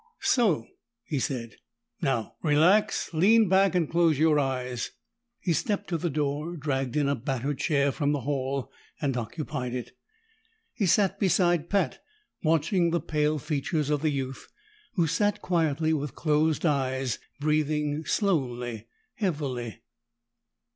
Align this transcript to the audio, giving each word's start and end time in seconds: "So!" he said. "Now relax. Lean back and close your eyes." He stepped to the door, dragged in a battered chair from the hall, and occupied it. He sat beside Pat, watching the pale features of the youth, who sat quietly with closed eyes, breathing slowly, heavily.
"So!" 0.23 0.65
he 1.05 1.19
said. 1.19 1.57
"Now 2.01 2.33
relax. 2.41 3.13
Lean 3.13 3.47
back 3.47 3.75
and 3.75 3.87
close 3.87 4.17
your 4.17 4.39
eyes." 4.39 4.89
He 5.39 5.53
stepped 5.53 5.89
to 5.89 5.97
the 5.99 6.09
door, 6.09 6.57
dragged 6.57 6.97
in 6.97 7.07
a 7.07 7.13
battered 7.13 7.59
chair 7.59 7.91
from 7.91 8.11
the 8.11 8.21
hall, 8.21 8.71
and 8.99 9.15
occupied 9.15 9.75
it. 9.75 9.91
He 10.73 10.87
sat 10.87 11.19
beside 11.19 11.69
Pat, 11.69 12.01
watching 12.41 12.89
the 12.89 12.99
pale 12.99 13.37
features 13.37 13.91
of 13.91 14.01
the 14.01 14.09
youth, 14.09 14.47
who 14.95 15.05
sat 15.05 15.39
quietly 15.43 15.93
with 15.93 16.15
closed 16.15 16.65
eyes, 16.65 17.19
breathing 17.39 18.03
slowly, 18.03 18.87
heavily. 19.13 19.81